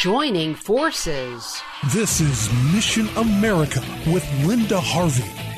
[0.00, 1.60] Joining forces.
[1.92, 5.49] This is Mission America with Linda Harvey.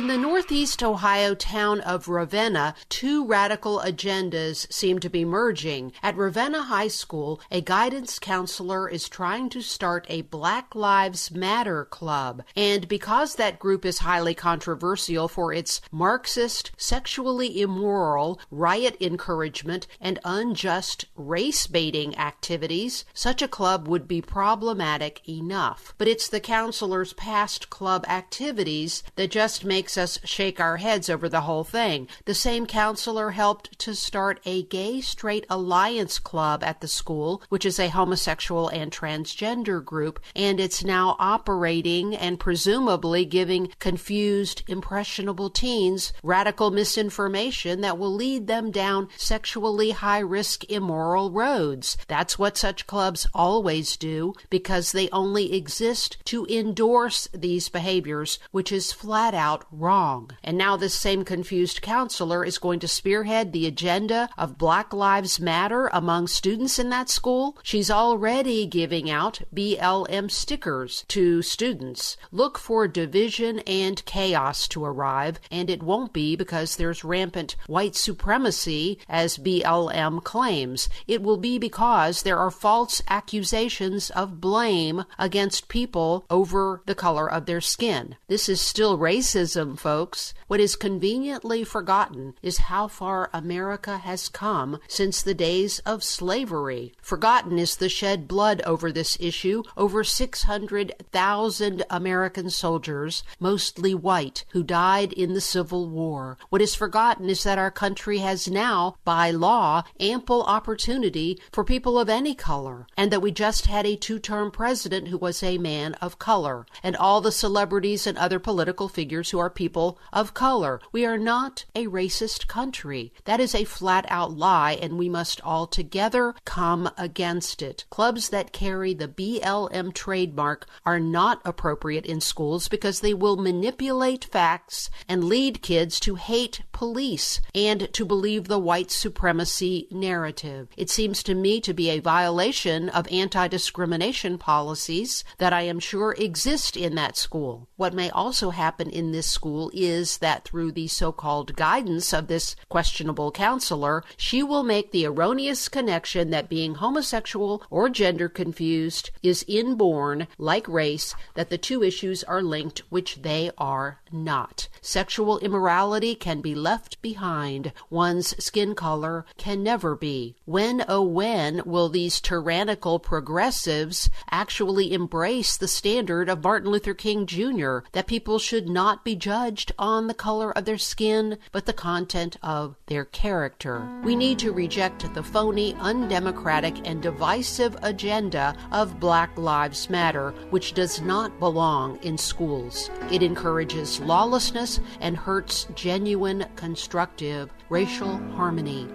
[0.00, 5.92] In the northeast Ohio town of Ravenna, two radical agendas seem to be merging.
[6.02, 11.84] At Ravenna High School, a guidance counselor is trying to start a Black Lives Matter
[11.84, 12.42] club.
[12.56, 20.18] And because that group is highly controversial for its Marxist, sexually immoral, riot encouragement, and
[20.24, 25.94] unjust race baiting activities, such a club would be problematic enough.
[25.98, 31.10] But it's the counselor's past club activities that just make makes us shake our heads
[31.10, 32.06] over the whole thing.
[32.24, 37.64] The same counselor helped to start a gay straight alliance club at the school, which
[37.66, 45.50] is a homosexual and transgender group, and it's now operating and presumably giving confused, impressionable
[45.50, 51.96] teens radical misinformation that will lead them down sexually high risk, immoral roads.
[52.06, 58.70] That's what such clubs always do because they only exist to endorse these behaviors, which
[58.70, 60.30] is flat out wrong.
[60.44, 65.40] And now this same confused counselor is going to spearhead the agenda of Black Lives
[65.40, 67.56] Matter among students in that school.
[67.62, 72.16] She's already giving out BLM stickers to students.
[72.30, 77.96] Look for division and chaos to arrive, and it won't be because there's rampant white
[77.96, 80.88] supremacy, as BLM claims.
[81.06, 87.30] It will be because there are false accusations of blame against people over the color
[87.30, 88.16] of their skin.
[88.28, 90.34] This is still racism folks.
[90.46, 96.92] What is conveniently forgotten is how far America has come since the days of slavery.
[97.00, 104.62] Forgotten is the shed blood over this issue, over 600,000 American soldiers, mostly white, who
[104.62, 106.38] died in the Civil War.
[106.48, 111.98] What is forgotten is that our country has now, by law, ample opportunity for people
[111.98, 115.58] of any color, and that we just had a two term president who was a
[115.58, 120.34] man of color, and all the celebrities and other political figures who are people of
[120.34, 120.80] color.
[120.92, 123.12] We are not a racist country.
[123.24, 127.84] That is a flat out lie, and we must all together come against it.
[127.90, 134.24] Clubs that carry the BLM trademark are not appropriate in schools because they will manipulate
[134.26, 140.68] facts and lead kids to hate police and to believe the white supremacy narrative.
[140.76, 145.80] It seems to me to be a violation of anti discrimination policies that I am
[145.80, 147.68] sure exist in that school.
[147.76, 152.26] What may also happen in this school is that through the so called guidance of
[152.26, 159.10] this questionable counselor, she will make the erroneous connection that being homosexual or gender confused
[159.22, 164.68] is inborn, like race, that the two issues are linked, which they are not.
[164.82, 167.72] Sexual immorality can be left behind.
[167.88, 170.36] One's skin color can never be.
[170.44, 177.24] When, oh, when will these tyrannical progressives actually embrace the standard of Martin Luther King
[177.24, 177.78] Jr.
[177.92, 182.36] that people should not be judged on the color of their skin, but the content
[182.42, 183.88] of their character?
[184.02, 190.72] We need to reject the phony, undemocratic, and divisive agenda of Black Lives Matter, which
[190.72, 192.90] does not belong in schools.
[193.12, 198.88] It encourages lawlessness and hurts genuine, constructive racial harmony.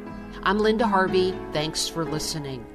[0.44, 1.34] I'm Linda Harvey.
[1.54, 2.75] Thanks for listening.